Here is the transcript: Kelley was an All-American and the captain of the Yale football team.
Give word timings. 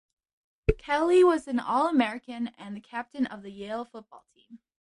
Kelley 0.79 1.23
was 1.23 1.47
an 1.47 1.59
All-American 1.59 2.47
and 2.57 2.75
the 2.75 2.81
captain 2.81 3.27
of 3.27 3.43
the 3.43 3.51
Yale 3.51 3.85
football 3.85 4.25
team. 4.33 4.57